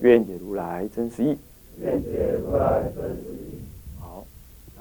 [0.00, 1.36] 愿解如来真实义。
[1.82, 3.60] 愿解如来真实义。
[3.98, 4.24] 好，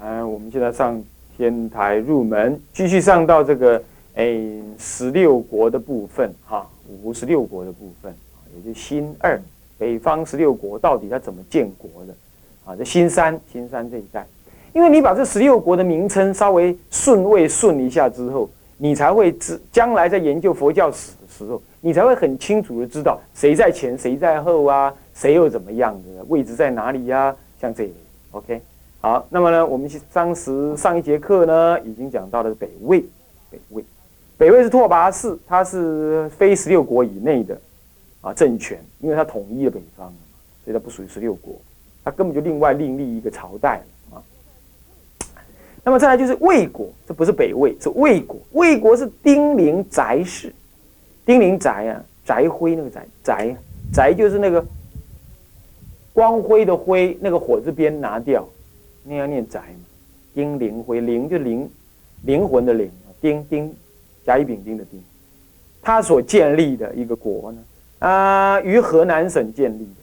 [0.02, 1.02] 嗯，我们现在上
[1.36, 3.82] 天台入门，继续上到这个
[4.16, 6.68] 诶十六国的部分哈，
[7.04, 8.14] 五十六国的部分
[8.56, 9.40] 也就新二
[9.78, 12.14] 北方十六国到底它怎么建国的
[12.66, 12.76] 啊？
[12.76, 14.26] 这新三新三这一代，
[14.74, 24.94] 因为你把这十六国的名称稍微顺位顺一下之后，你才会知将来在研究佛教史的时候，你才会很清楚的知道谁在前谁在后啊。
[25.20, 27.36] 谁又怎么样的位置在哪里呀？
[27.60, 27.94] 像这里
[28.32, 28.62] ，OK，
[29.02, 33.02] 好，那么呢，我们当时上一节课呢，已经讲到了北魏，
[33.52, 33.84] 北魏，
[34.38, 37.60] 北魏是拓跋氏，他是非十六国以内的
[38.22, 40.08] 啊政权，因为他统一了北方，
[40.64, 41.54] 所以他不属于十六国，
[42.02, 43.82] 他根本就另外另立一个朝代
[44.14, 44.24] 啊。
[45.84, 50.56] 那么再来就是魏国，这不是北魏，是魏国，魏国是丁零翟氏，
[51.26, 53.58] 丁零翟啊，翟辉那个翟，翟
[53.92, 54.66] 翟就是那个。
[56.20, 58.46] 光辉的辉，那个火字边拿掉，
[59.06, 59.86] 那要念宅嘛？
[60.36, 61.70] 丁灵辉，灵就灵，
[62.24, 63.74] 灵魂的灵，丁丁，
[64.26, 65.02] 甲乙丙丁的丁，
[65.82, 67.60] 他所建立的一个国呢，
[68.00, 70.02] 啊，于河南省建立的。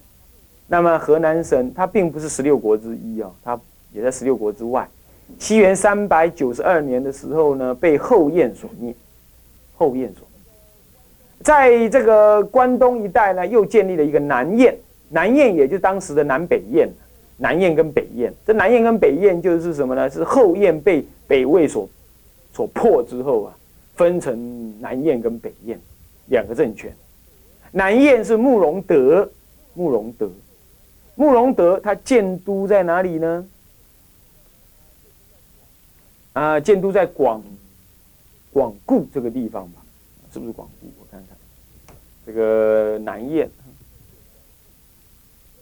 [0.67, 3.61] 那么河南省它并不是十六国之一啊，它
[3.93, 4.89] 也在十六国之外。
[5.39, 8.95] 西元三百九十二年的时候呢，被后燕所灭。
[9.77, 10.41] 后燕所灭，
[11.43, 14.75] 在这个关东一带呢，又建立了一个南燕。
[15.09, 16.89] 南燕也就当时的南北燕，
[17.37, 20.11] 南燕跟北燕，这南燕跟北燕就是什么呢？
[20.11, 21.89] 是后燕被北魏所
[22.53, 23.57] 所破之后啊，
[23.95, 25.79] 分成南燕跟北燕
[26.27, 26.95] 两个政权。
[27.73, 29.31] 南燕是慕容德，
[29.75, 30.31] 慕容德，
[31.15, 33.47] 慕容德他建都在哪里呢？
[36.33, 37.43] 啊，建都在广
[38.53, 39.83] 广固这个地方吧？
[40.33, 40.87] 是不是广固？
[40.99, 41.97] 我看看，
[42.27, 43.49] 这个南燕。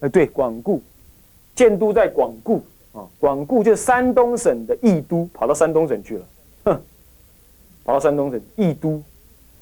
[0.05, 0.83] 呃，对，广固，
[1.55, 6.27] 建都在广固啊，广固就是山东省的义都，跑到山东省去了，
[6.65, 6.83] 哼，
[7.87, 9.03] 跑到山东省义都。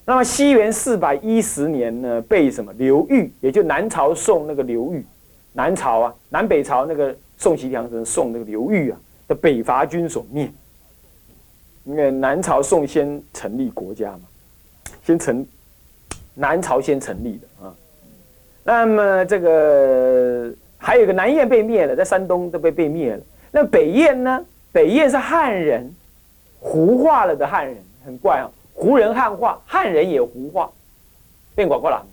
[0.03, 5.05] 那么西元四百一十年呢，被什么刘裕，也就南朝宋那个刘裕，
[5.53, 8.99] 南朝啊，南北朝那个宋齐梁陈宋那个刘裕啊
[9.29, 10.51] 的北伐军所灭。
[11.85, 14.21] 因为南朝宋先成立国家嘛，
[15.05, 15.47] 先成
[16.33, 17.73] 南朝先成立的啊。
[18.63, 23.23] 那么这个还有个南燕被灭了，在山东都被被灭了。
[23.51, 24.45] 那北燕呢？
[24.71, 25.93] 北燕是汉人，
[26.59, 28.49] 胡化了的汉人，很怪啊！
[28.73, 30.71] 胡人汉化，汉人也胡化，
[31.53, 32.03] 变广过了，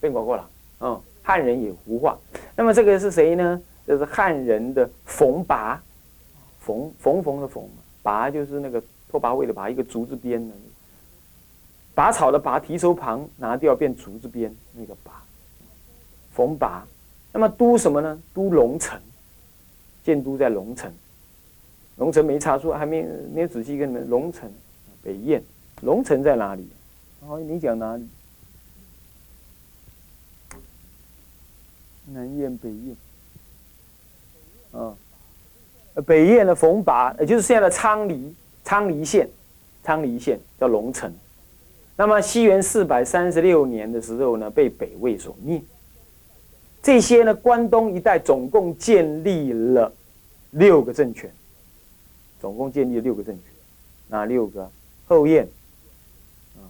[0.00, 0.50] 变广过了。
[0.80, 2.18] 嗯，汉人也胡化。
[2.56, 3.62] 那么这个是谁呢？
[3.86, 5.80] 这是汉人的冯拔，
[6.58, 7.62] 冯冯冯的冯，
[8.02, 10.54] 拔就是那个拓跋魏的拔，一个竹子编的，
[11.94, 15.12] 拔草的拔，提手旁拿掉变竹子编那个拔。
[16.34, 16.84] 冯拔，
[17.32, 18.20] 那么都什么呢？
[18.34, 19.00] 都龙城，
[20.02, 20.92] 建都在龙城。
[21.96, 24.10] 龙城没查出，还没没有仔细跟你们。
[24.10, 24.50] 龙城，
[25.00, 25.40] 北燕，
[25.82, 26.68] 龙城在哪里？
[27.20, 28.08] 哦，你讲哪里？
[32.12, 32.96] 南燕、北燕。
[34.72, 34.96] 啊，
[36.04, 38.34] 北燕的冯拔，也就是现在的昌黎，
[38.64, 39.30] 昌黎县，
[39.84, 41.14] 昌黎县叫龙城。
[41.96, 45.62] 那么西元四百三十六年的时候呢，被北魏所灭。
[46.84, 49.90] 这些呢，关东一带总共建立了
[50.50, 51.32] 六个政权，
[52.38, 53.44] 总共建立了六个政权，
[54.06, 54.70] 哪六个？
[55.06, 55.48] 后燕
[56.56, 56.68] 啊，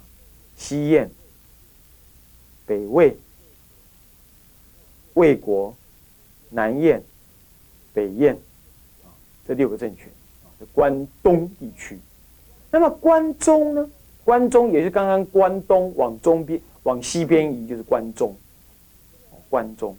[0.56, 1.10] 西燕、
[2.64, 3.16] 北魏、
[5.14, 5.74] 魏国、
[6.48, 7.02] 南燕、
[7.92, 8.38] 北燕
[9.02, 9.10] 啊，
[9.44, 10.06] 这六个政权
[10.44, 11.98] 啊，关东地区。
[12.70, 13.90] 那么关中呢？
[14.24, 18.32] 关中也是刚刚关东往中边、往西边移，就是关中。
[19.50, 19.96] 关中。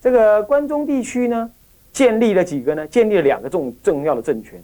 [0.00, 1.50] 这个关中地区呢，
[1.92, 2.86] 建立了几个呢？
[2.86, 4.62] 建立了两个重重要的政权，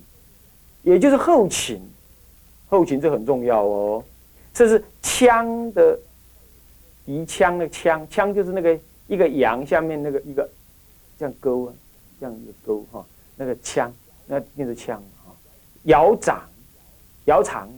[0.82, 1.81] 也就是后秦。
[2.69, 4.02] 后秦这很重要哦，
[4.55, 5.99] 这是羌的
[7.05, 10.49] 夷羌的羌，羌就是那个一个羊下面那个一个
[11.19, 11.75] 这样钩啊，
[12.19, 13.05] 这样一个钩哈，
[13.37, 13.90] 那个羌，
[14.26, 15.37] 那念是羌啊。
[15.82, 16.49] 尧长，
[17.26, 17.69] 尧长，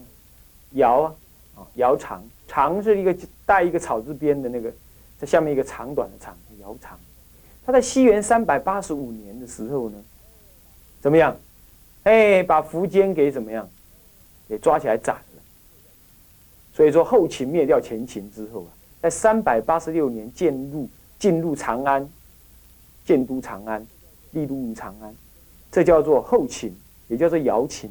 [0.75, 1.15] 尧啊，
[1.57, 4.73] 啊尧长，长是一个带一个草字边的那个，
[5.19, 6.97] 在下面一个长短的长，尧长。
[7.67, 9.97] 他在西元三百八十五年的时候呢，
[11.01, 11.37] 怎么样？
[12.03, 13.69] 哎，把苻坚给怎么样？
[14.49, 15.43] 给抓起来斩了。
[16.75, 18.71] 所以说后秦灭掉前秦之后啊，
[19.01, 20.89] 在三百八十六年进入
[21.19, 22.07] 进入长安，
[23.07, 23.87] 建都长安，
[24.33, 25.15] 立都于长安，
[25.73, 26.77] 这叫做后秦，
[27.09, 27.91] 也叫做姚秦。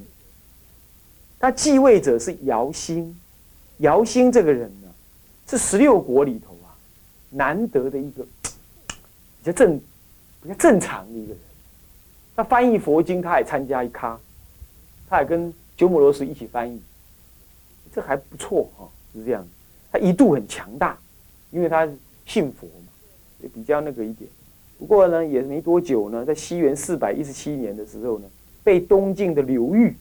[1.39, 3.19] 他继位者是姚兴，
[3.77, 4.87] 姚兴这个人呢，
[5.47, 6.77] 是十六国里头啊
[7.31, 8.25] 难得的一个
[9.43, 9.77] 比较正、
[10.41, 11.37] 比较正常的一个人。
[12.33, 14.17] 他翻译佛经，他也参加一咖，
[15.09, 16.81] 他也跟鸠摩罗什一起翻译，
[17.93, 19.45] 这还不错哈，是这样。
[19.91, 20.97] 他一度很强大，
[21.51, 21.85] 因为他
[22.25, 22.91] 信佛嘛，
[23.41, 24.29] 也比较那个一点。
[24.79, 28.27] 不过呢，也没多久呢，在西元四百一十七年的时候呢，
[28.63, 29.93] 被东晋的刘裕，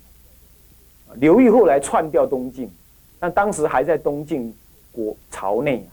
[1.16, 2.70] 刘裕后来篡掉东晋，
[3.18, 4.54] 但当时还在东晋
[4.92, 5.86] 国朝内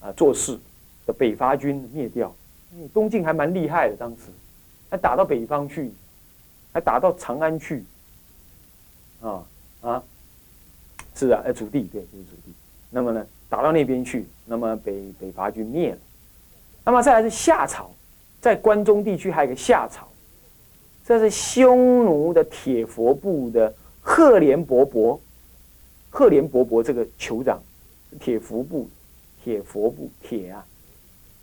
[0.00, 0.56] 啊啊做事
[1.06, 2.32] 的北伐军灭掉。
[2.92, 4.22] 东晋还蛮厉害的，当时。
[4.92, 5.92] 还打到北方去，
[6.72, 7.84] 还打到长安去，
[9.20, 9.46] 啊
[9.82, 10.02] 啊，
[11.14, 12.52] 是啊，哎，主地对，就是主地。
[12.90, 15.98] 那么呢，打到那边去，那么北北伐军灭了。
[16.84, 17.88] 那么再来是夏朝，
[18.40, 20.08] 在关中地区还有个夏朝，
[21.04, 25.20] 这是匈奴的铁佛部的赫连勃勃，
[26.10, 27.62] 赫连勃勃这个酋长，
[28.18, 28.90] 铁佛部，
[29.44, 30.66] 铁佛部铁啊，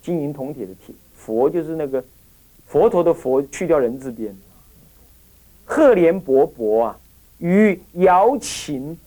[0.02, 0.94] 金银铜铁的铁，
[1.28, 2.02] 佛就是那个。
[2.66, 4.36] 佛陀的佛去掉人字边，
[5.64, 6.98] 赫连勃勃啊，
[7.38, 8.98] 于姚秦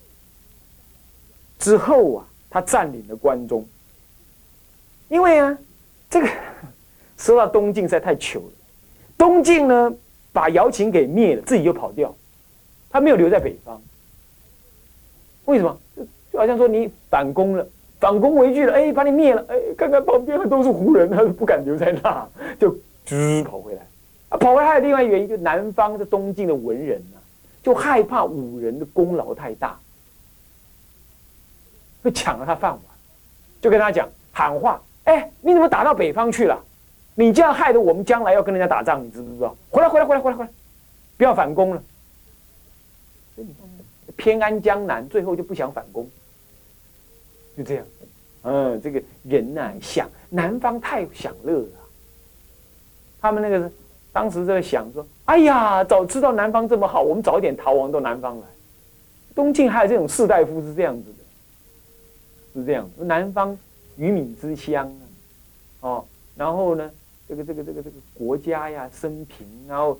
[1.59, 3.63] 之后啊，他占领了关中。
[5.09, 5.55] 因为啊，
[6.09, 6.27] 这个
[7.17, 8.51] 说到东晋实在太糗了。
[9.15, 9.93] 东晋呢，
[10.33, 12.15] 把姚秦给灭了，自己就跑掉，
[12.89, 13.79] 他没有留在北方。
[15.45, 15.79] 为什么？
[16.33, 17.67] 就好像说你反攻了，
[18.01, 22.27] 反攻回去了，哎，把你灭了，哎，看看旁边的都是胡人，他 不敢留在那，
[22.59, 22.75] 就。
[23.05, 23.81] 滋跑回来，
[24.29, 27.17] 啊，跑回来还有另外一个原因，就南方的东晋的文人啊，
[27.63, 29.77] 就害怕武人的功劳太大，
[32.03, 32.81] 会抢了他饭碗，
[33.59, 36.57] 就跟他讲喊话，哎，你怎么打到北方去了？
[37.15, 39.55] 你这样害得我们将来要跟人家打仗，你知不知道？
[39.69, 40.49] 回来，回来，回来，回来，回来，
[41.17, 41.83] 不要反攻了。
[44.15, 46.07] 偏安江南，最后就不想反攻，
[47.63, 47.85] 就这样。
[48.43, 51.69] 嗯，这个人呐，想南方太享乐了。
[53.21, 53.71] 他们那个
[54.11, 58.47] 当时在想说：“哎呀，早知道南方这么好，我们早点逃亡到南方来。”
[59.35, 62.89] 东晋还有这种士大夫是这样子的，是这样。
[62.97, 63.55] 南方
[63.95, 64.87] 鱼米之乡
[65.81, 66.05] 啊，哦，
[66.35, 66.91] 然后呢，
[67.29, 69.97] 这个这个这个这个国家呀，生平，然后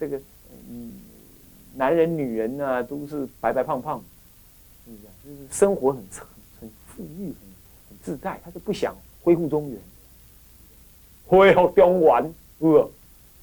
[0.00, 0.20] 这个
[0.68, 0.92] 嗯，
[1.74, 4.04] 男人女人呢都是白白胖胖的，
[4.84, 5.02] 是不是？
[5.24, 6.24] 就是生活很差
[6.96, 7.34] 富裕，很
[7.88, 9.78] 很自在，他就不想恢复中原，
[11.26, 12.34] 恢复中原。
[12.58, 12.90] 哦，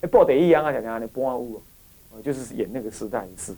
[0.02, 1.36] 哎，报得一样啊，想想那播啊，
[2.12, 3.54] 哦，就是演那个时代的事，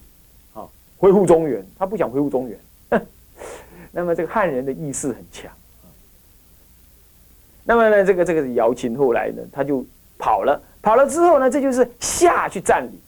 [0.53, 0.67] 啊，
[0.97, 2.59] 恢复中原，他不想恢复中原，
[3.91, 5.51] 那么这个汉人的意识很强，
[7.63, 9.85] 那么呢，这个这个姚秦后来呢，他就
[10.17, 12.99] 跑了，跑了之后呢，这就是下去占领，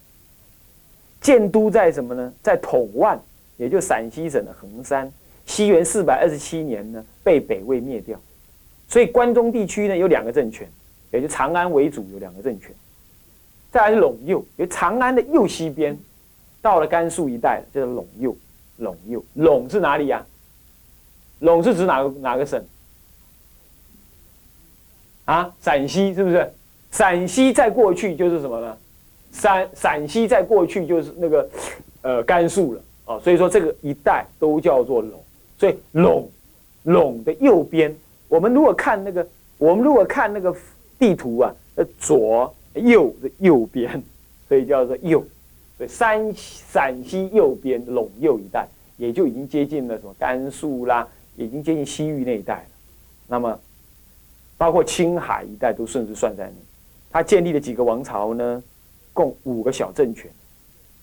[1.20, 2.34] 建都在什么呢？
[2.42, 3.20] 在统万，
[3.58, 5.12] 也就陕西省的衡山。
[5.46, 8.20] 西元四百二十七年呢，被北魏灭掉，
[8.88, 10.70] 所以关中地区呢有两个政权。
[11.12, 12.72] 也就长安为主有两个政权，
[13.72, 15.98] 再来是陇右，因为长安的右西边，
[16.62, 18.36] 到了甘肃一带叫做陇右。
[18.82, 20.26] 陇右，陇是哪里呀？
[21.40, 22.62] 陇是指哪个哪个省？
[25.24, 26.52] 啊，陕西是不是？
[26.92, 28.78] 陕西在过去就是什么呢？
[29.32, 31.50] 陕陕西在过去就是那个
[32.02, 35.12] 呃甘肃了哦，所以说这个一带都叫做陇。
[35.58, 36.26] 所以陇
[36.86, 37.96] 陇的右边，
[38.28, 40.56] 我们如果看那个，我们如果看那个。
[40.98, 44.02] 地图啊，呃，左右的右边，
[44.48, 45.20] 所以叫做右，
[45.76, 52.66] 所以山陕西右边陇右一带，也就已经接近了什么甘肃啦，已经接近西域那一带了。
[53.28, 53.60] 那么，
[54.58, 56.54] 包括青海一带都顺势算在内。
[57.12, 58.64] 他建立了几个王朝呢？
[59.12, 60.32] 共五个小政权。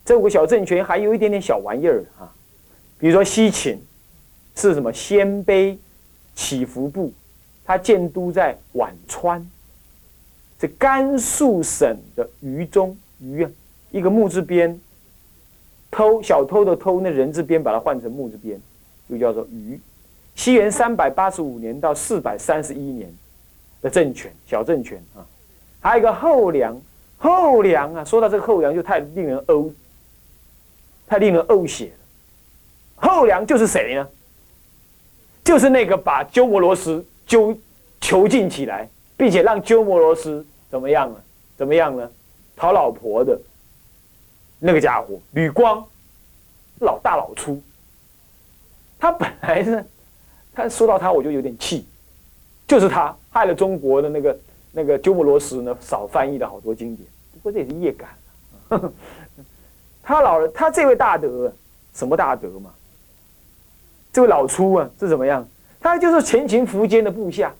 [0.07, 2.33] 这五个小政权还有一点点小玩意儿啊，
[2.99, 3.79] 比如说西秦
[4.55, 4.93] 是什么？
[4.93, 5.77] 鲜卑
[6.35, 7.13] 起伏部，
[7.65, 9.47] 他建都在宛川。
[10.61, 13.51] 是甘肃省的榆中榆啊，
[13.91, 14.81] 一个木字边，
[15.91, 18.61] 偷小偷的偷，那人字边把它换成木字边，
[19.11, 19.81] 就叫做榆。
[20.37, 23.13] 西元三百八十五年到四百三十一年
[23.81, 25.27] 的政权，小政权啊。
[25.81, 26.81] 还有一个后梁，
[27.19, 29.73] 后梁啊，说到这个后梁就太令人呕，
[31.09, 33.09] 太令人呕血了。
[33.09, 34.09] 后梁就是谁呢？
[35.45, 37.57] 就是那个把鸠摩罗什揪
[38.01, 40.45] 囚禁起来，并且让鸠摩罗什。
[40.71, 41.23] 怎么样了？
[41.57, 42.11] 怎么样呢？
[42.57, 43.39] 讨老婆的
[44.59, 45.85] 那个家伙吕光，
[46.81, 47.61] 老大老粗。
[48.99, 49.85] 他本来呢，
[50.55, 51.85] 他说到他我就有点气，
[52.67, 54.39] 就是他害了中国的那个
[54.71, 57.07] 那个鸠摩罗什呢，少翻译了好多经典。
[57.35, 58.09] 不过这也是业感。
[60.03, 61.53] 他老，他这位大德，
[61.93, 62.73] 什么大德嘛？
[64.13, 65.49] 这位老粗啊，是怎么样？
[65.81, 67.53] 他就是前秦苻坚的部下。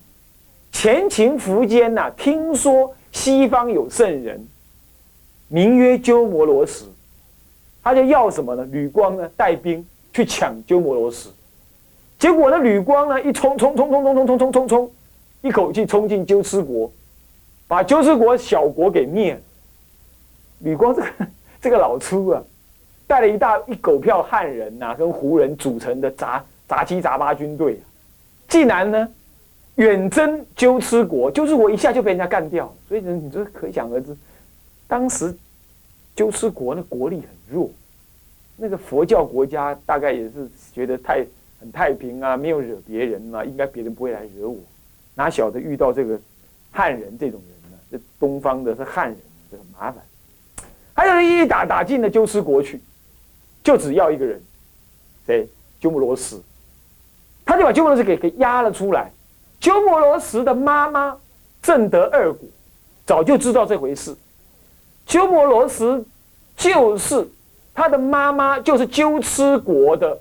[0.71, 4.45] 前秦苻坚呐，听说西方有圣人，
[5.47, 6.83] 名曰鸠摩罗什，
[7.83, 8.67] 他就要什么呢？
[8.71, 11.29] 吕光呢，带兵去抢鸠摩罗什。
[12.17, 14.91] 结果呢，吕光呢，一冲冲冲冲冲冲冲冲冲冲，
[15.41, 16.91] 一口气冲进鸠兹国，
[17.67, 19.39] 把鸠兹国小国给灭了。
[20.59, 21.07] 吕光这个
[21.61, 22.41] 这个老粗啊，
[23.13, 27.79] 带了一大一狗票汉人呐，跟胡人组成的杂杂七杂八军队，
[28.47, 29.07] 竟然呢
[29.75, 32.73] 远征鸠兹国，鸠兹国一下就被人家干掉。
[32.89, 34.17] 所以，你这可想而知，
[34.87, 35.31] 当时
[36.15, 37.69] 鸠兹国的国力很弱，
[38.57, 41.23] 那个佛教国家大概也是觉得太
[41.59, 44.57] 很太平啊，没有惹别人啊，应该别人不会来惹我，
[45.13, 46.19] 哪晓得遇到这个
[46.71, 47.77] 汉人这种人呢？
[47.91, 49.17] 这东方的是汉人，
[49.51, 50.03] 这很麻烦。
[50.95, 52.81] 还有人一打打进了鸠兹国去，
[53.63, 54.41] 就只要一个人，
[55.25, 55.47] 谁？
[55.79, 56.39] 鸠摩罗什，
[57.45, 59.11] 他就把鸠摩罗什给给压了出来。
[59.59, 61.17] 鸠摩罗什的妈妈
[61.61, 62.47] 正德二果，
[63.05, 64.15] 早就知道这回事。
[65.05, 66.05] 鸠摩罗什
[66.55, 67.27] 就是
[67.73, 70.17] 他的妈妈，就是鸠兹国的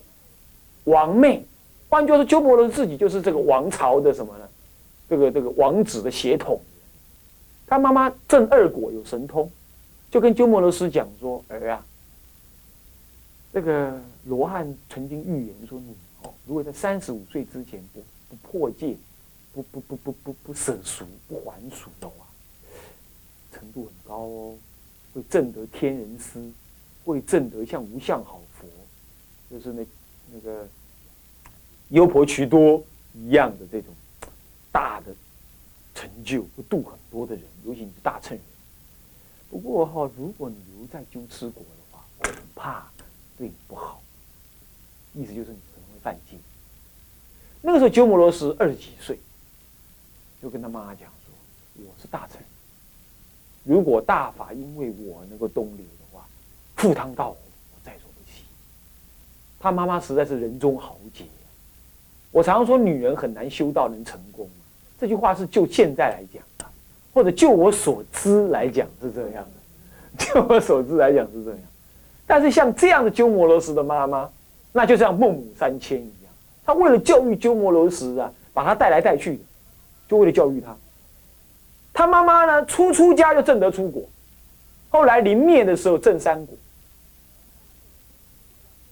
[0.84, 1.44] 王妹，
[1.88, 4.44] 换句话说，鸠摩罗什自己就是这个王朝的什么呢？
[5.08, 6.60] 这个这个王子的血统。
[7.66, 9.50] 他妈妈正二果，有神通。
[10.10, 11.84] 就跟鸠摩罗什讲说：“儿啊，
[13.52, 18.96] 这个罗汉曾经预言说，你哦，如果在三十五岁之前不不破戒，
[19.52, 22.26] 不不不不不不舍俗不还俗的话，
[23.52, 24.58] 程度很高哦，
[25.12, 26.42] 会证得天人师，
[27.04, 28.66] 会证得像无相好佛，
[29.50, 29.86] 就是那
[30.32, 30.66] 那个
[31.90, 32.82] 优婆渠多
[33.14, 33.94] 一样的这种
[34.70, 35.14] 大的
[35.94, 38.40] 成就，会度很多的人，尤其你是大乘人。”
[39.50, 42.90] 不过哈，如果你留在鸠兹国的话，恐怕
[43.42, 44.00] 对你不好。
[45.14, 46.36] 意思就是你可能会犯戒。
[47.60, 49.18] 那个时候鸠摩罗什二十几岁，
[50.40, 51.34] 就跟他妈妈讲说
[51.84, 52.40] ：“我是大臣，
[53.64, 56.24] 如果大法因为我能够东流的话，
[56.76, 57.36] 赴汤蹈火，
[57.74, 58.44] 我在所不惜。”
[59.58, 61.24] 他妈妈实在是人中豪杰。
[62.30, 64.48] 我常常说，女人很难修道能成功。
[65.00, 66.66] 这句话是就现在来讲的。
[67.12, 69.44] 或者就我所知来讲是这样
[70.16, 71.60] 的，就我所知来讲是这样，
[72.32, 74.26] 但是像这样的鸠摩罗什的妈妈，
[74.72, 76.32] 那就像孟母三迁一样，
[76.64, 79.38] 她为了教育鸠摩罗什啊，把他带来带去，
[80.08, 80.74] 就为了教育他。
[81.92, 84.02] 他妈妈呢，初出家就证得出国，
[84.88, 86.56] 后来临灭的时候证三国，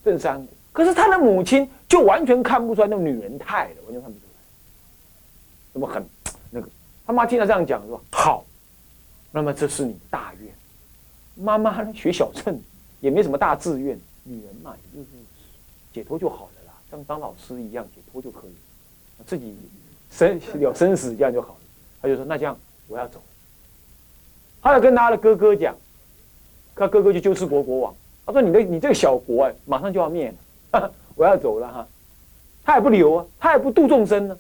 [0.05, 0.47] 证三国。
[0.71, 4.33] 可是他的母亲就完全看不出来那种女人态了，完全看不出来，
[5.73, 6.07] 那么很
[6.51, 6.69] 那个。
[7.07, 8.45] 他妈听他这样讲说好，
[9.33, 10.53] 那么这是你大愿。
[11.37, 12.61] 妈妈呢学小乘，
[13.01, 13.99] 也没什么大志愿。
[14.23, 15.09] 女人嘛，也就是
[15.93, 18.53] 解脱就好了啦，像当老师一样解脱就可以，
[19.27, 19.57] 自己
[20.11, 21.61] 生了生死这样就好了。
[22.03, 23.21] 他就说那这样我要走。
[24.63, 25.75] 他要跟他的哥哥讲，
[26.77, 27.95] 他哥哥就鸠兹国国王。
[28.27, 30.33] 他说你的你这个小国哎，马上就要灭
[30.73, 31.89] 了， 我要走了哈。
[32.63, 34.39] 他也不留啊，他也不度众生呢，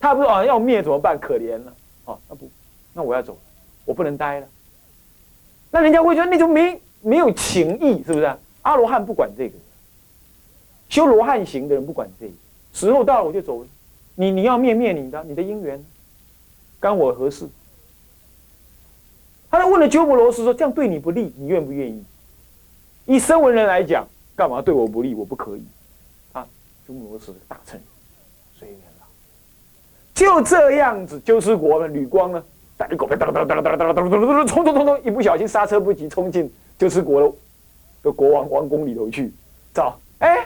[0.00, 1.20] 他不说啊要灭怎么办？
[1.20, 1.76] 可怜了。
[2.06, 2.50] 哦，那不，
[2.94, 3.38] 那我要走了，
[3.84, 4.48] 我不能待了。
[5.70, 8.36] 那人家会觉得那就没没有情义，是不是？
[8.62, 9.54] 阿罗汉不管这个，
[10.88, 12.32] 修罗汉行的人不管这个，
[12.72, 13.66] 时候到了我就走了。
[14.14, 15.84] 你你要灭灭你的，你的姻缘，
[16.78, 17.48] 干我何事？
[19.50, 22.02] 他就问了鸠摩罗什说：“这样对你不利，你愿不愿意？”
[23.04, 25.14] 以声闻人来讲，干嘛对我不利？
[25.14, 25.64] 我不可以。
[26.32, 26.46] 啊，
[26.86, 27.78] 鸠摩罗什大乘，
[28.58, 28.78] 随缘。
[30.14, 32.44] 就这样子，鸠兹国的吕光呢，
[32.76, 37.32] 带一狗哒哒哒哒哒哒哒哒哒冲冲冲冲，一不小心刹车不及，冲进鸠兹国
[38.02, 39.32] 的国王王宫里头去
[39.72, 39.96] 找。
[40.18, 40.44] 哎，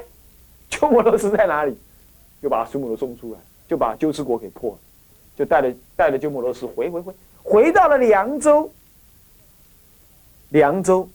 [0.68, 1.74] 鸠摩罗什在哪里？
[2.42, 4.78] 就把苏摩罗送出来，就把鸠兹国给破了，
[5.34, 8.70] 就带着带着鸠摩罗什回回回回到了凉州。
[10.50, 11.08] 凉州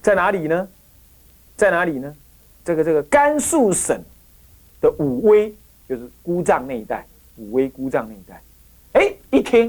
[0.00, 0.68] 在哪里呢？
[1.56, 2.14] 在哪里呢？
[2.64, 4.00] 这个这个甘肃省
[4.80, 5.52] 的武威，
[5.88, 7.04] 就是姑丈那一带。
[7.36, 8.40] 武威姑丈那一带，
[8.92, 9.68] 哎，一听，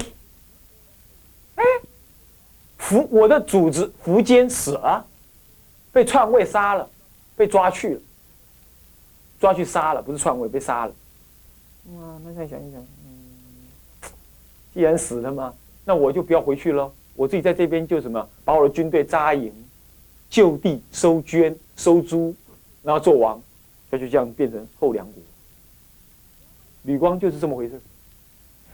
[2.84, 5.02] 福我的主子苻坚死了，
[5.90, 6.86] 被篡位杀了，
[7.34, 8.00] 被抓去了，
[9.40, 10.92] 抓去杀了，不是篡位，被杀了。
[11.94, 14.10] 哇，那再想一想，嗯，
[14.74, 19.50] 既然死了嘛，那我就不要回去了，我自己在这边就什么，把我的军队扎营，
[20.28, 22.36] 就地收捐收租，
[22.82, 23.40] 然后做王，
[23.90, 25.14] 他就这样变成后梁国。
[26.82, 27.80] 吕光就是这么回事。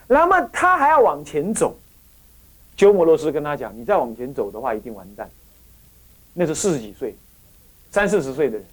[0.09, 1.79] 那么他还要往前走，
[2.81, 5.29] 鸠摩罗什跟他讲：“你再往前走的话，一定完蛋。”
[6.33, 7.15] 那是四十几岁，
[7.91, 8.67] 三四十岁的人，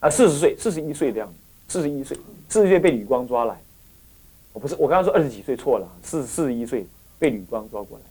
[0.00, 1.34] 啊，四十岁、四十一岁的样子，
[1.68, 2.14] 四十一岁，
[2.50, 3.58] 四十岁被吕光抓来。
[4.52, 6.86] 我不是，我刚刚说二十几岁错了，四四十一岁
[7.18, 8.04] 被吕光抓过来。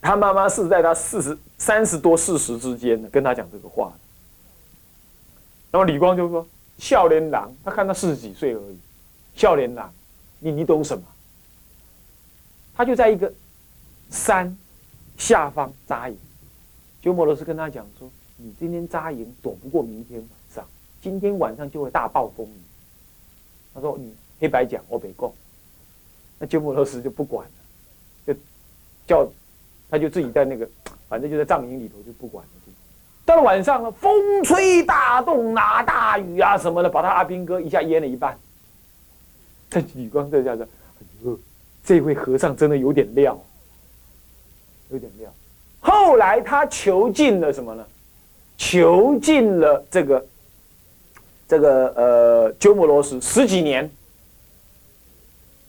[0.00, 3.92] 他妈妈是在他四十三十多四十之间的跟他讲这个话。
[5.70, 6.48] 那么吕光就说
[6.80, 8.78] ：“笑脸郎，他看他四十几岁而已，
[9.34, 9.92] 笑脸郎，
[10.38, 11.04] 你你懂什么？”
[12.74, 13.30] 他就在一个
[14.10, 14.56] 山
[15.16, 16.16] 下方扎营。
[17.00, 20.66] 鸠摩罗什跟他讲说：“你今天扎营躲不过明天晚上，
[21.00, 22.60] 今天晚上就会大暴风雨。”
[23.74, 25.30] 他说：“你。”黑白讲，我北贡，
[26.38, 27.52] 那鸠摩罗什就不管了，
[28.26, 28.40] 就
[29.06, 29.30] 叫
[29.90, 30.66] 他就自己在那个，
[31.10, 32.50] 反正就在帐营里头就不管了。
[33.26, 38.38] 到了晚上了，风吹大动，拿大雨啊什么的，把他阿兵哥一下淹了一半。
[39.68, 40.66] 这女光这下子，
[41.84, 43.38] 这位和尚真的有点料，
[44.90, 45.32] 有点料。
[45.80, 47.86] 后来他囚禁了什么呢？
[48.58, 50.26] 囚禁了这个
[51.48, 53.90] 这个呃鸠摩罗什十几年。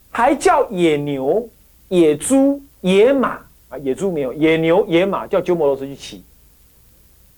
[0.10, 1.48] 还叫野牛、
[1.88, 3.40] 野猪、野马。
[3.70, 6.22] 啊，野猪没有，野牛、野马叫鸠摩罗什去骑，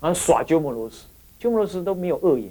[0.01, 1.05] 然后耍鸠摩罗什，
[1.39, 2.49] 鸠摩罗什都没有恶言，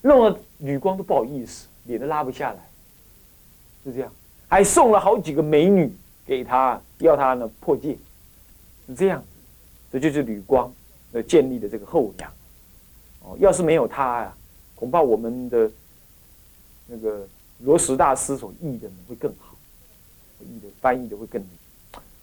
[0.00, 2.56] 弄得吕光都不好意思，脸都拉不下来，
[3.84, 4.10] 就这样，
[4.48, 5.92] 还送了好几个美女
[6.26, 7.94] 给他，要他呢破戒，
[8.90, 9.24] 是这样，
[9.90, 10.72] 这就是吕光
[11.12, 12.30] 呃建立的这个后梁，
[13.20, 14.34] 哦，要是没有他呀，
[14.74, 15.70] 恐怕我们的
[16.86, 17.26] 那个
[17.60, 19.48] 罗什大师所译的呢会更好。
[20.42, 21.44] 译的翻译的会更。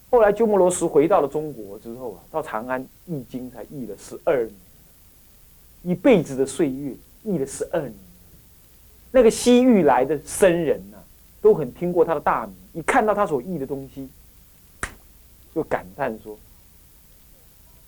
[0.09, 4.55] 后来鸠摩罗什回到了中国之后啊，到长安译经才译了十二年，
[5.83, 7.93] 一辈子的岁月译了十二年。
[9.11, 10.97] 那个西域来的僧人呢，
[11.43, 14.09] 都很听过他的大名，一看到他所译的东西，
[15.53, 16.35] 就感叹说：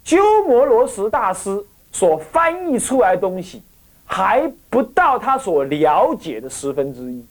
[0.09, 0.17] 鸠
[0.47, 3.61] 摩罗什大师所翻译出来东西，
[4.05, 7.23] 还不到他所了解的十分之一。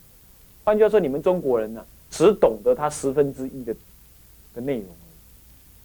[0.63, 1.85] 换句话说，你们中国人呢？
[2.09, 3.75] 只懂得他十分之一的
[4.55, 4.87] 的内容，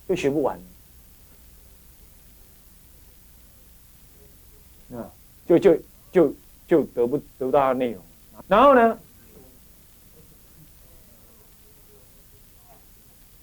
[0.08, 0.56] 就学不完。
[4.94, 5.10] 啊，
[5.48, 5.76] 就就
[6.12, 6.34] 就
[6.68, 8.04] 就得不得不到他内容。
[8.48, 9.00] 然后呢，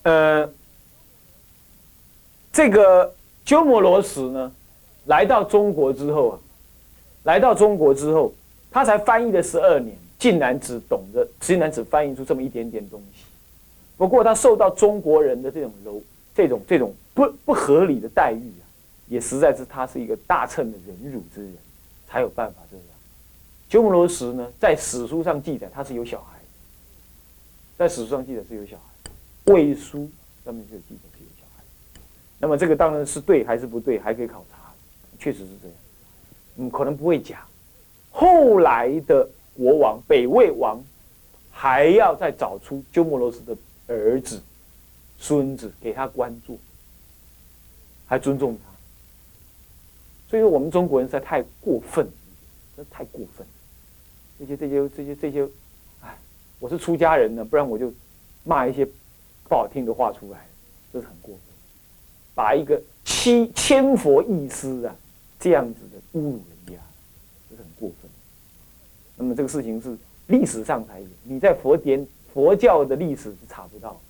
[0.05, 0.53] 呃，
[2.53, 3.13] 这个
[3.45, 4.53] 鸠摩罗什呢，
[5.07, 6.39] 来到中国之后啊，
[7.25, 8.33] 来到中国之后，
[8.71, 9.97] 他才翻译了十二年。
[10.21, 13.25] 竟然只懂得，竟然只翻译出这么一点点东西。
[13.97, 16.03] 不过他受到中国人的这种柔、
[16.35, 18.65] 这种、这种不不合理的待遇啊，
[19.09, 21.55] 也实在是他是一个大乘的忍辱之人，
[22.07, 22.85] 才有办法这样。
[23.71, 26.39] 鸠摩罗什呢，在史书上记载他是有小孩，
[27.79, 29.11] 在史书上记载是有小孩，
[29.55, 30.07] 魏书
[30.45, 31.30] 上面就有记载是有。
[32.41, 34.73] 那么这个当然是对还是不对，还可以考察，
[35.21, 35.77] 确实是这样。
[36.57, 37.47] 嗯，可能不会假。
[38.11, 39.29] 后来的。
[39.53, 40.83] 国王北魏王
[41.51, 43.55] 还要再找出鸠摩罗什的
[43.89, 44.41] 儿子、
[45.19, 46.59] 孙子给他关注，
[48.07, 48.71] 还尊重他。
[50.31, 52.09] 所以说，我们中国人实在太过分，
[52.75, 53.47] 这太过分。
[54.39, 55.49] 这些、这些、这些、这些，
[56.01, 56.17] 哎，
[56.59, 57.93] 我是出家人呢，不然我就
[58.45, 58.87] 骂一些
[59.45, 60.47] 不好听的话出来，
[60.91, 61.50] 这是很过分。
[62.41, 64.97] 把一个七千佛义师啊
[65.39, 66.83] 这样子的侮辱人家，
[67.51, 68.11] 这是很过分。
[69.15, 69.95] 那么这个事情是
[70.29, 74.01] 历史上才有，你在佛典、佛教的历史是查不到，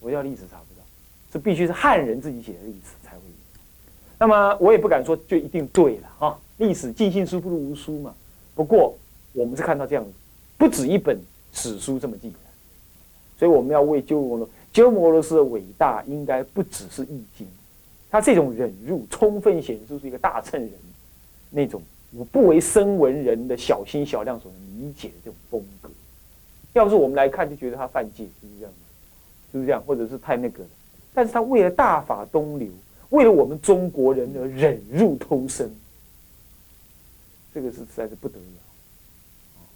[0.00, 0.86] 佛教历史查不到，
[1.32, 3.34] 是必须是汉人自己写的历史才会有。
[4.16, 8.14] 那么我也不敢说就一定对了哈，历史尽信书不如无书嘛。
[8.54, 8.96] 不过
[9.32, 10.12] 我们是看到这样子，
[10.56, 11.18] 不止一本
[11.52, 12.36] 史书这么记载，
[13.40, 17.46] 所以我们要为鸠摩罗鸠摩罗什的伟大，应该不只是易经，
[18.10, 20.70] 他这种忍辱，充分显示出一个大乘人
[21.48, 21.80] 那种。
[22.16, 25.88] 我不为生文人的小心小量所能理解的这种风格，
[26.72, 28.72] 要不是我们来看就觉得他犯戒，是不是这样？
[29.50, 29.82] 是不是这样？
[29.84, 30.68] 或者是太那个了？
[31.12, 32.68] 但是他为了大法东流，
[33.10, 35.68] 为了我们中国人而忍辱偷生，
[37.52, 38.44] 这个是实在是不得了。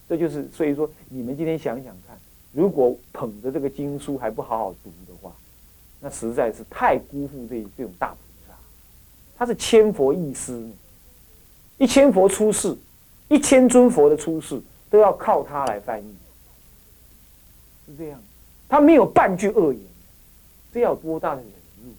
[0.08, 2.16] 这就是所以说，你们今天想想看，
[2.52, 5.32] 如果捧着这个经书还不好好读的话，
[6.00, 8.54] 那实在是太辜负这这种大菩萨。
[9.36, 10.68] 他是千佛一师。
[11.80, 12.76] 一千佛出世，
[13.28, 16.16] 一千尊佛的出世都要靠他来翻译，
[17.86, 18.20] 是这样。
[18.68, 19.80] 他没有半句恶言，
[20.74, 21.50] 这要多大的忍
[21.84, 21.92] 辱？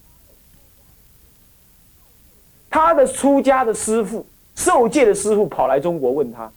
[2.70, 6.52] 他的出家的师傅、受戒的师傅跑来中国问他：“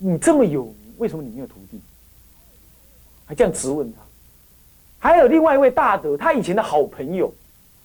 [0.00, 1.80] 你这么有名，为什么你没有徒弟？”
[3.26, 3.98] 还这样质问他。
[4.98, 7.32] 还有另外一位大德，他以前的好朋友，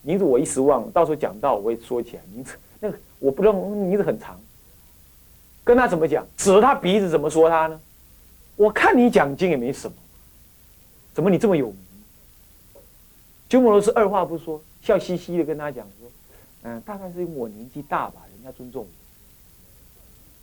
[0.04, 2.22] 名字我一时忘了，到时候讲到我会说起来。
[2.32, 4.40] 名字那个我不知道，名字很长。
[5.64, 6.26] 跟他怎么讲？
[6.38, 7.80] 指着他鼻子怎么说他呢？
[8.56, 9.96] 我看你讲经也没什么，
[11.14, 11.78] 怎么你这么有名？
[13.50, 16.10] 鸠摩罗什二话不说，笑嘻嘻的跟他讲说
[16.64, 18.88] ：“嗯，大概是因为我年纪大吧，人家尊重我。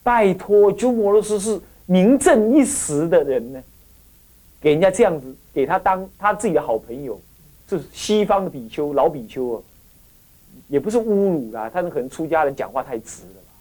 [0.03, 3.63] 拜托，鸠摩罗什是名震一时的人呢，
[4.61, 7.21] 给人家这样子，给他当他自己的好朋友，
[7.69, 9.63] 是西方的比丘老比丘啊，
[10.69, 13.53] 也不是侮辱啦，他们可能出家人讲话太直了吧？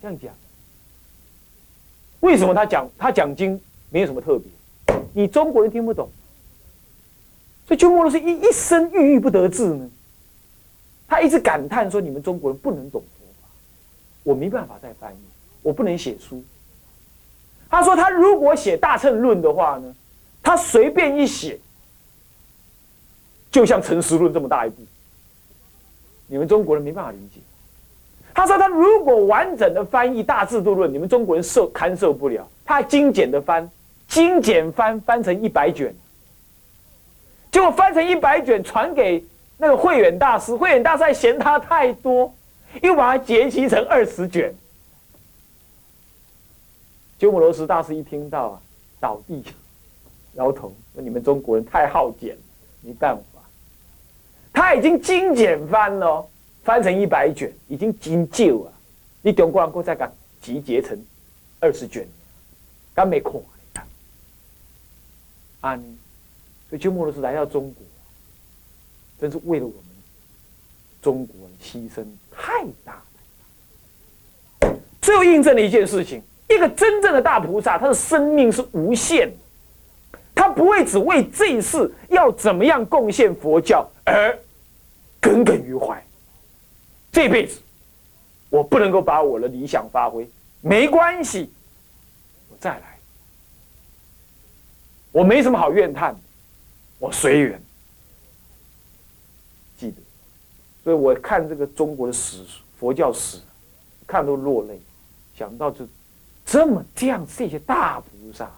[0.00, 0.32] 这样讲。”
[2.20, 3.60] 为什么他讲他讲经
[3.90, 4.96] 没有什么特别？
[5.12, 6.08] 你中国人听不懂，
[7.66, 9.90] 所以鸠摩罗什一一生郁郁不得志呢。
[11.06, 13.48] 他一直感叹说：“你们中国人不能懂佛法，
[14.24, 15.18] 我没办法再翻译，
[15.62, 16.42] 我不能写书。”
[17.68, 19.94] 他说：“他如果写《大乘论》的话呢，
[20.42, 21.58] 他随便一写，
[23.50, 24.82] 就像《陈实论》这么大一部，
[26.26, 27.40] 你们中国人没办法理解。”
[28.32, 32.46] 他说：“他如果完整的翻译《大制度论》，你们中国人受堪受不了。
[32.64, 33.68] 他精简的翻，
[34.08, 35.94] 精简翻翻成一百卷，
[37.50, 39.24] 结果翻成一百卷传给
[39.56, 42.32] 那个慧远大师，慧远大师还嫌他太多，
[42.82, 44.54] 又把它截辑成二十卷。
[47.18, 48.62] 鸠摩罗什大师一听到啊，
[49.00, 49.44] 倒地
[50.34, 52.36] 摇头说：‘你们中国人太好简，
[52.82, 53.40] 没办法。’
[54.52, 56.26] 他已经精简翻了。”
[56.66, 58.72] 翻成一百卷，已经精旧啊！
[59.22, 61.00] 你中国人国再敢集结成
[61.60, 62.04] 二十卷，
[62.92, 63.40] 敢没看？
[65.60, 65.76] 啊，
[66.68, 67.86] 所以鸠摩罗什来到中国，
[69.20, 69.80] 真是为了我们
[71.00, 73.00] 中国人牺牲太大
[74.62, 74.76] 了。
[75.00, 79.30] 最后印证了一件事情：一个真正的大菩萨，他的生命是无限，
[80.34, 84.38] 他不会只为这一世要怎么样贡献佛教而
[85.20, 86.02] 耿耿于怀。
[87.10, 87.60] 这辈子，
[88.50, 90.28] 我不能够把我的理想发挥，
[90.60, 91.50] 没关系，
[92.50, 92.98] 我再来。
[95.12, 96.14] 我没什么好怨叹，
[96.98, 97.60] 我随缘。
[99.78, 99.96] 记得，
[100.84, 102.44] 所以我看这个中国的史，
[102.78, 103.38] 佛教史，
[104.06, 104.78] 看都落泪。
[105.34, 105.86] 想到这，
[106.46, 108.48] 这么这样这些大菩萨，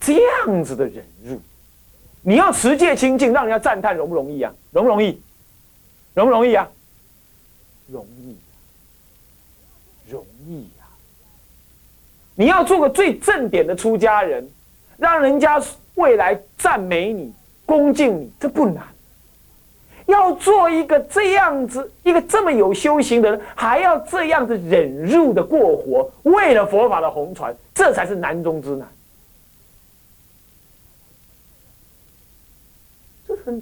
[0.00, 1.38] 这样子的忍辱，
[2.22, 4.52] 你要持戒清净，让人家赞叹，容不容易啊？
[4.72, 5.20] 容不容易？
[6.14, 6.66] 容不容易啊？
[7.88, 8.36] 容易，
[10.10, 10.86] 容易呀！
[12.34, 14.50] 你要做个最正点的出家人，
[14.96, 15.62] 让人家
[15.96, 17.32] 未来赞美你、
[17.66, 18.95] 恭敬你，这不难。
[20.06, 28.88] 要做一个这样子、一个这么有修行的人，还要这样子忍辱的过活，为了佛法的红传，这才是难中之难。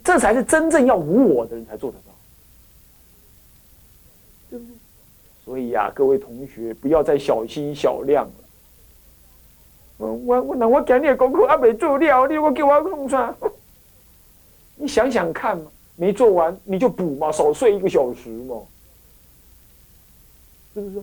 [0.02, 2.04] 这才是真正要无我的人才做得到。
[5.44, 8.33] 所以呀，各位同学，不要再小心小量了。
[9.96, 13.35] 我我我那我今日功课还没做了，你我给我弄啥？
[14.76, 18.57] 你想想看嘛，没做完你就补嘛，少睡一个小时嘛，
[20.74, 21.02] 是不是？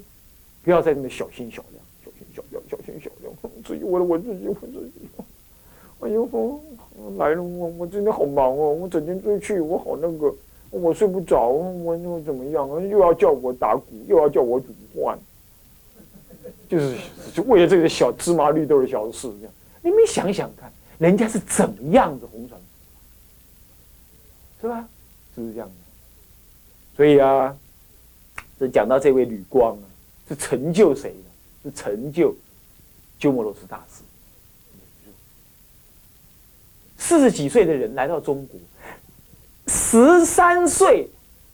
[0.63, 3.33] 不要再那么小心小量，小心小量，小心小量。
[3.63, 4.91] 至于我的我自己，我自己。
[6.01, 6.27] 哎呦，
[7.17, 10.33] 来了，我我真的好忙哦，我整天出去，我好那个。
[10.73, 12.87] 我睡不着，我又怎么样？
[12.87, 15.19] 又要叫我打鼓，又要叫我煮饭，
[16.69, 16.95] 就是
[17.33, 22.57] 就为了这个小芝麻绿豆的小事，这样你们想想看，人家是怎么样的红传，
[24.61, 24.87] 是吧？
[25.33, 25.73] 是不是这样的？
[26.95, 27.55] 所以啊，
[28.59, 29.83] 这讲到这位吕光啊，
[30.29, 31.69] 是成就谁的？
[31.69, 32.35] 是成就
[33.17, 34.03] 鸠摩罗什大师。
[36.97, 38.59] 四十几岁的人来到中国。
[39.67, 41.09] 十三岁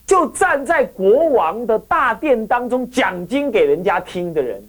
[0.06, 4.62] 就站在国王的大殿当中讲经给人家听的人，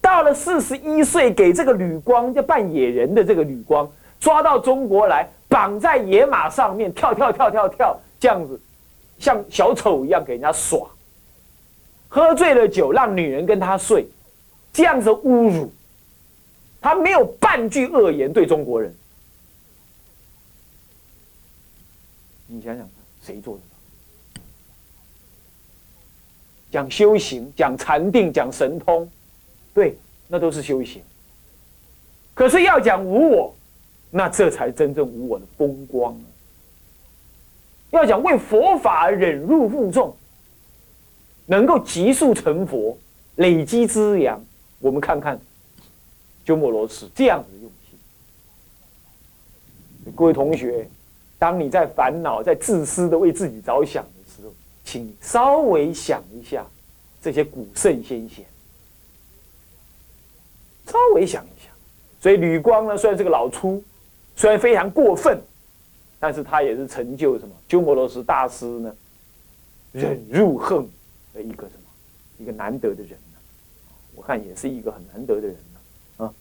[0.00, 8.60] 到了四十一岁，给这个吕光叫扮野人的这个吕光抓到中国来，绑在野马上面跳跳跳跳跳，这样子
[9.20, 10.90] 像小丑一样给人家耍，
[12.08, 14.04] 喝醉了酒让女人跟他睡，
[14.72, 15.72] 这样子侮辱，
[16.80, 18.92] 他没有半句恶言对中国人。
[22.48, 22.90] 你想想看，
[23.22, 24.42] 谁做得到？
[26.72, 29.08] 讲修行，讲禅定，讲神通，
[29.72, 31.00] 对，那都是修行。
[32.34, 33.54] 可是要讲无我，
[34.16, 36.16] 那这才真正无我的风光
[37.90, 40.16] 要讲为佛法忍辱负重，
[41.46, 42.96] 能够急速成佛，
[43.34, 44.40] 累积资粮，
[44.78, 45.36] 我们看看
[46.44, 47.68] 鸠摩罗什这样子的用
[50.04, 50.12] 心。
[50.14, 50.88] 各位同学，
[51.36, 54.52] 当你在烦恼、在自私的为自己着想的时候，
[54.84, 56.64] 请稍微想一下
[57.20, 58.44] 这些古圣先贤，
[60.86, 61.72] 稍微想一想。
[62.20, 63.82] 所以吕光呢，虽然是个老粗，
[64.36, 65.40] 虽然非常过分。
[66.20, 67.54] 但是他也是成就什么？
[67.68, 68.94] 鸠摩罗什大师呢？
[69.92, 70.88] 忍辱恨
[71.34, 71.90] 的一个什么？
[72.38, 73.38] 一个难得的人呢？
[74.14, 76.24] 我看也是一个很难得的人呢。
[76.24, 76.32] 啊，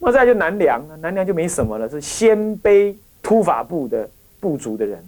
[0.00, 0.96] 那再就南梁呢？
[0.96, 5.00] 南梁就没什么了，是鲜卑突法部的部族的人，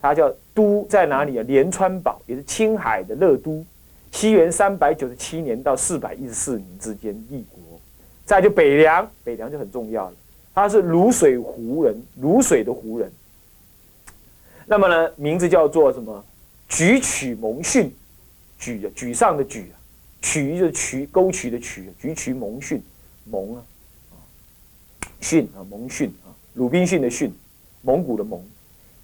[0.00, 1.44] 他叫都在哪里啊？
[1.46, 3.64] 连川堡也是青海的乐都，
[4.10, 7.78] 西元三百九十七年到四百一十四年之间立国。
[8.24, 10.16] 再就北凉，北凉就很重要了。
[10.54, 13.10] 他是卤水湖人，卤水的湖人。
[14.66, 16.24] 那么呢，名字叫做什么？
[16.68, 17.92] 举曲蒙逊，
[18.58, 19.70] 举举上的举，
[20.22, 22.82] 曲就是渠沟渠的渠，举曲蒙逊，
[23.24, 23.62] 蒙啊，
[25.20, 27.32] 逊啊，蒙逊啊，鲁滨逊的逊，
[27.82, 28.42] 蒙古的蒙。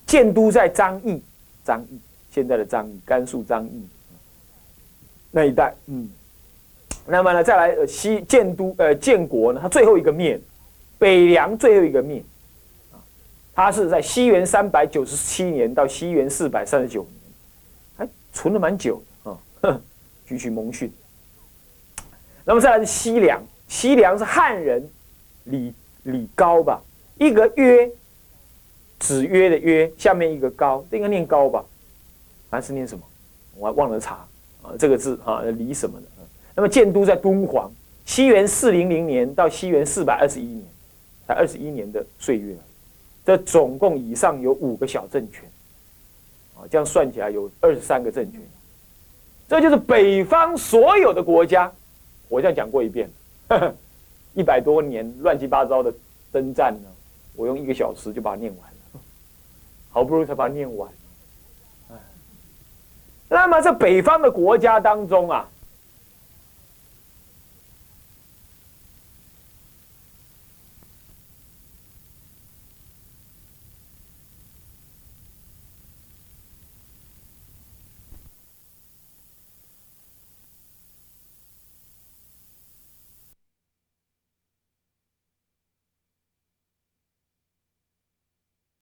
[0.06, 1.20] 建都在张掖，
[1.64, 1.98] 张掖
[2.32, 3.70] 现在的张掖，甘肃张掖
[5.30, 5.74] 那一带。
[5.86, 6.08] 嗯，
[7.06, 10.40] 那么呢，再来西建都呃建国呢，他最后一个灭。
[10.98, 12.22] 北凉最后一个灭，
[12.92, 12.98] 啊，
[13.54, 17.12] 他是在西元三百九十七年到西元四百三十九年，
[17.96, 19.38] 还存了蛮久啊，
[20.26, 20.92] 举取蒙逊。
[22.44, 24.88] 那么再来是西凉，西凉是汉人
[25.44, 26.82] 李李高吧，
[27.18, 27.90] 一个约，
[28.98, 31.64] 子约的约，下面一个高，应该念高吧，
[32.50, 33.04] 还是念什么？
[33.56, 34.26] 我还忘了查
[34.62, 36.06] 啊，这个字啊，李什么的。
[36.56, 37.70] 那么建都在敦煌，
[38.04, 40.64] 西元四零零年到西元四百二十一年。
[41.28, 42.56] 才二十一年的岁月，
[43.22, 45.44] 这总共以上有五个小政权，
[46.56, 48.40] 啊，这样算起来有二十三个政权，
[49.46, 51.70] 这就是北方所有的国家。
[52.30, 53.10] 我这样讲过一遍，
[54.32, 55.92] 一百多年乱七八糟的
[56.32, 56.88] 征战呢，
[57.36, 59.00] 我用一个小时就把它念完了，
[59.90, 60.90] 好不容易才把它念完。
[63.28, 65.46] 那么在北方的国家当中啊，